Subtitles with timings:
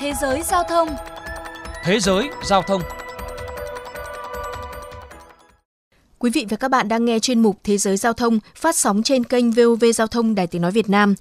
[0.00, 0.88] Thế giới giao thông
[1.84, 2.82] Thế giới giao thông
[6.18, 9.02] Quý vị và các bạn đang nghe chuyên mục Thế giới giao thông phát sóng
[9.02, 11.14] trên kênh VOV Giao thông Đài Tiếng Nói Việt Nam.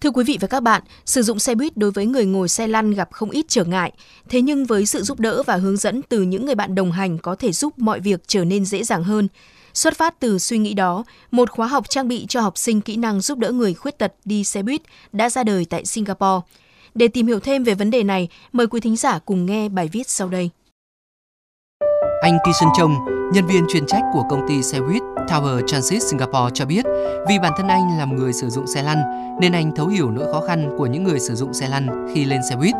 [0.00, 2.66] Thưa quý vị và các bạn, sử dụng xe buýt đối với người ngồi xe
[2.66, 3.92] lăn gặp không ít trở ngại.
[4.28, 7.18] Thế nhưng với sự giúp đỡ và hướng dẫn từ những người bạn đồng hành
[7.18, 9.28] có thể giúp mọi việc trở nên dễ dàng hơn.
[9.74, 12.96] Xuất phát từ suy nghĩ đó, một khóa học trang bị cho học sinh kỹ
[12.96, 14.82] năng giúp đỡ người khuyết tật đi xe buýt
[15.12, 16.40] đã ra đời tại Singapore.
[16.98, 19.88] Để tìm hiểu thêm về vấn đề này, mời quý thính giả cùng nghe bài
[19.92, 20.50] viết sau đây.
[22.22, 22.94] Anh Kisan Trông,
[23.32, 26.84] nhân viên chuyên trách của công ty xe buýt Tower Transit Singapore cho biết,
[27.28, 28.98] vì bản thân anh là người sử dụng xe lăn
[29.40, 32.24] nên anh thấu hiểu nỗi khó khăn của những người sử dụng xe lăn khi
[32.24, 32.74] lên xe buýt,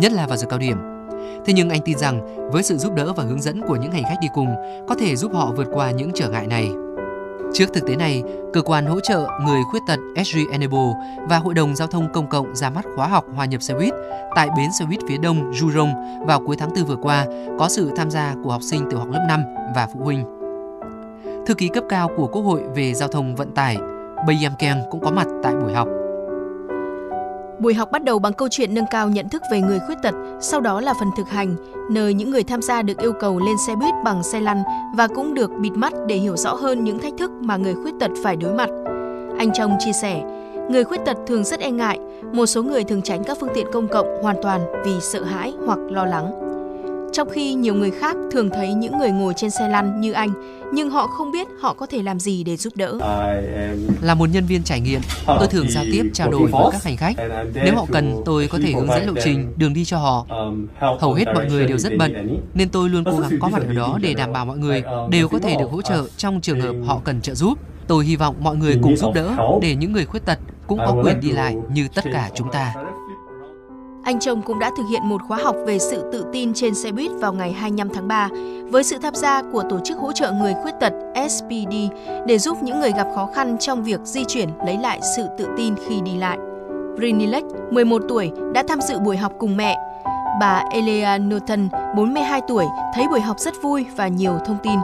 [0.00, 0.76] nhất là vào giờ cao điểm.
[1.46, 4.04] Thế nhưng anh tin rằng với sự giúp đỡ và hướng dẫn của những hành
[4.04, 4.54] khách đi cùng
[4.88, 6.70] có thể giúp họ vượt qua những trở ngại này.
[7.52, 10.92] Trước thực tế này, cơ quan hỗ trợ người khuyết tật SG Enable
[11.28, 13.94] và Hội đồng Giao thông Công cộng ra mắt khóa học hòa nhập xe buýt
[14.36, 17.26] tại bến xe buýt phía đông Jurong vào cuối tháng 4 vừa qua
[17.58, 19.42] có sự tham gia của học sinh tiểu học lớp 5
[19.74, 20.24] và phụ huynh.
[21.46, 23.76] Thư ký cấp cao của Quốc hội về giao thông vận tải,
[24.26, 25.88] Bayam Keng cũng có mặt tại buổi học.
[27.60, 30.14] Buổi học bắt đầu bằng câu chuyện nâng cao nhận thức về người khuyết tật,
[30.40, 31.56] sau đó là phần thực hành,
[31.90, 34.62] nơi những người tham gia được yêu cầu lên xe buýt bằng xe lăn
[34.96, 37.94] và cũng được bịt mắt để hiểu rõ hơn những thách thức mà người khuyết
[38.00, 38.68] tật phải đối mặt.
[39.38, 40.22] Anh Trông chia sẻ,
[40.70, 41.98] người khuyết tật thường rất e ngại,
[42.32, 45.52] một số người thường tránh các phương tiện công cộng hoàn toàn vì sợ hãi
[45.66, 46.47] hoặc lo lắng.
[47.12, 50.32] Trong khi nhiều người khác thường thấy những người ngồi trên xe lăn như anh,
[50.72, 52.98] nhưng họ không biết họ có thể làm gì để giúp đỡ.
[54.02, 56.96] Là một nhân viên trải nghiệm, tôi thường giao tiếp trao đổi với các hành
[56.96, 57.16] khách.
[57.54, 60.26] Nếu họ cần, tôi có thể hướng dẫn lộ trình, đường đi cho họ.
[61.00, 63.72] Hầu hết mọi người đều rất bận, nên tôi luôn cố gắng có mặt ở
[63.72, 66.74] đó để đảm bảo mọi người đều có thể được hỗ trợ trong trường hợp
[66.86, 67.58] họ cần trợ giúp.
[67.86, 70.96] Tôi hy vọng mọi người cùng giúp đỡ để những người khuyết tật cũng có
[71.04, 72.74] quyền đi lại như tất cả chúng ta.
[74.08, 76.92] Anh chồng cũng đã thực hiện một khóa học về sự tự tin trên xe
[76.92, 78.28] buýt vào ngày 25 tháng 3
[78.70, 80.92] với sự tham gia của tổ chức hỗ trợ người khuyết tật
[81.28, 81.74] SPD
[82.26, 85.48] để giúp những người gặp khó khăn trong việc di chuyển lấy lại sự tự
[85.56, 86.38] tin khi đi lại.
[87.00, 89.76] Rinilek, 11 tuổi, đã tham dự buổi học cùng mẹ.
[90.40, 92.64] Bà Elea Norton, 42 tuổi,
[92.94, 94.78] thấy buổi học rất vui và nhiều thông tin.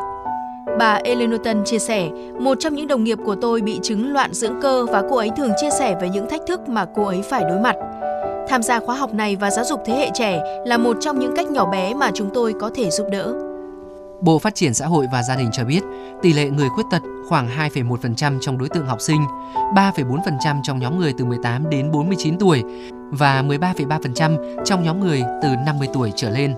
[0.79, 2.09] Bà Eleanor chia sẻ,
[2.41, 5.31] một trong những đồng nghiệp của tôi bị chứng loạn dưỡng cơ và cô ấy
[5.37, 7.77] thường chia sẻ về những thách thức mà cô ấy phải đối mặt.
[8.49, 11.37] Tham gia khóa học này và giáo dục thế hệ trẻ là một trong những
[11.37, 13.35] cách nhỏ bé mà chúng tôi có thể giúp đỡ.
[14.21, 15.81] Bộ Phát triển Xã hội và Gia đình cho biết,
[16.23, 19.21] tỷ lệ người khuyết tật khoảng 2,1% trong đối tượng học sinh,
[19.75, 22.63] 3,4% trong nhóm người từ 18 đến 49 tuổi
[23.11, 26.55] và 13,3% trong nhóm người từ 50 tuổi trở lên.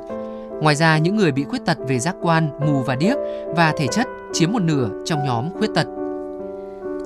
[0.60, 3.16] Ngoài ra, những người bị khuyết tật về giác quan, mù và điếc
[3.56, 5.86] và thể chất chiếm một nửa trong nhóm khuyết tật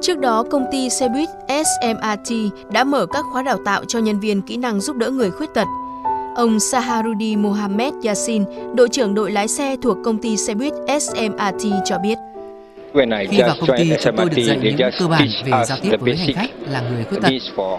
[0.02, 2.34] Trước đó, công ty xe buýt SMRT
[2.72, 5.54] đã mở các khóa đào tạo cho nhân viên kỹ năng giúp đỡ người khuyết
[5.54, 5.66] tật.
[6.36, 8.44] Ông Saharudi Mohammed Yassin,
[8.74, 12.18] đội trưởng đội lái xe thuộc công ty xe buýt SMRT cho biết.
[13.30, 16.16] Khi vào công ty, chúng tôi được dạy những cơ bản về giao tiếp với
[16.16, 17.30] hành khách là người khuyết tật.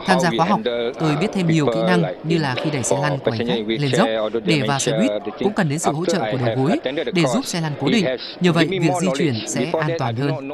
[0.05, 0.59] Tham gia khóa học,
[0.99, 3.61] tôi biết thêm nhiều kỹ năng như là khi đẩy xe lăn của hành khách
[3.67, 4.07] lên dốc.
[4.45, 6.79] Để vào xe buýt cũng cần đến sự hỗ trợ của đầu gối
[7.13, 8.05] để giúp xe lăn cố định.
[8.41, 10.49] Nhờ vậy, việc di chuyển sẽ an toàn hơn.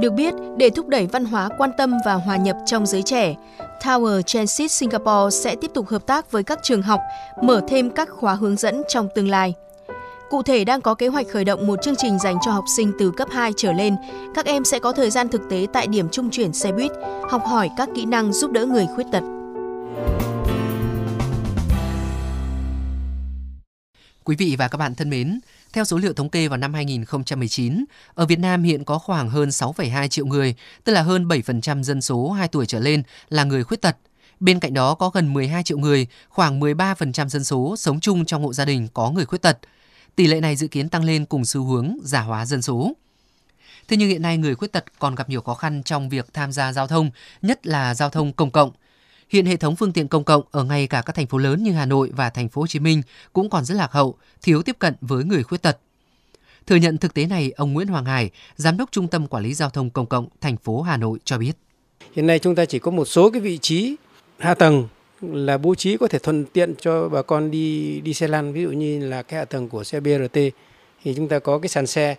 [0.00, 3.34] Được biết, để thúc đẩy văn hóa quan tâm và hòa nhập trong giới trẻ,
[3.82, 7.00] Tower Transit Singapore sẽ tiếp tục hợp tác với các trường học,
[7.42, 9.54] mở thêm các khóa hướng dẫn trong tương lai.
[10.30, 12.92] Cụ thể đang có kế hoạch khởi động một chương trình dành cho học sinh
[12.98, 13.96] từ cấp 2 trở lên.
[14.34, 16.90] Các em sẽ có thời gian thực tế tại điểm trung chuyển xe buýt,
[17.30, 19.37] học hỏi các kỹ năng giúp đỡ người khuyết tật.
[24.28, 25.40] Quý vị và các bạn thân mến,
[25.72, 27.84] theo số liệu thống kê vào năm 2019,
[28.14, 32.00] ở Việt Nam hiện có khoảng hơn 6,2 triệu người, tức là hơn 7% dân
[32.00, 33.96] số 2 tuổi trở lên là người khuyết tật.
[34.40, 38.42] Bên cạnh đó có gần 12 triệu người, khoảng 13% dân số sống chung trong
[38.42, 39.58] hộ gia đình có người khuyết tật.
[40.16, 42.92] Tỷ lệ này dự kiến tăng lên cùng xu hướng giả hóa dân số.
[43.88, 46.52] Thế nhưng hiện nay người khuyết tật còn gặp nhiều khó khăn trong việc tham
[46.52, 47.10] gia giao thông,
[47.42, 48.70] nhất là giao thông công cộng–
[49.30, 51.72] Hiện hệ thống phương tiện công cộng ở ngay cả các thành phố lớn như
[51.72, 53.02] Hà Nội và thành phố Hồ Chí Minh
[53.32, 55.78] cũng còn rất lạc hậu, thiếu tiếp cận với người khuyết tật.
[56.66, 59.54] Thừa nhận thực tế này, ông Nguyễn Hoàng Hải, giám đốc Trung tâm Quản lý
[59.54, 61.52] giao thông công cộng thành phố Hà Nội cho biết.
[62.12, 63.96] Hiện nay chúng ta chỉ có một số cái vị trí
[64.38, 64.88] hạ tầng
[65.22, 68.62] là bố trí có thể thuận tiện cho bà con đi đi xe lăn, ví
[68.62, 70.38] dụ như là cái hạ tầng của xe BRT
[71.04, 72.16] thì chúng ta có cái sàn xe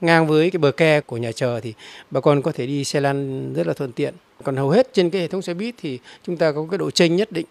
[0.00, 1.74] ngang với cái bờ ke của nhà chờ thì
[2.10, 4.14] bà con có thể đi xe lăn rất là thuận tiện.
[4.44, 6.90] Còn hầu hết trên cái hệ thống xe buýt thì chúng ta có cái độ
[6.90, 7.46] chênh nhất định.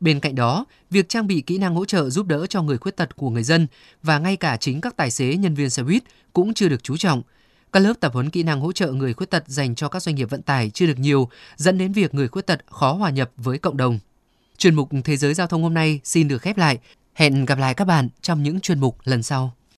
[0.00, 2.96] Bên cạnh đó, việc trang bị kỹ năng hỗ trợ giúp đỡ cho người khuyết
[2.96, 3.66] tật của người dân
[4.02, 6.02] và ngay cả chính các tài xế nhân viên xe buýt
[6.32, 7.22] cũng chưa được chú trọng.
[7.72, 10.14] Các lớp tập huấn kỹ năng hỗ trợ người khuyết tật dành cho các doanh
[10.14, 13.30] nghiệp vận tải chưa được nhiều, dẫn đến việc người khuyết tật khó hòa nhập
[13.36, 13.98] với cộng đồng.
[14.58, 16.78] Chuyên mục Thế giới Giao thông hôm nay xin được khép lại.
[17.14, 19.54] Hẹn gặp lại các bạn trong những chuyên mục lần sau.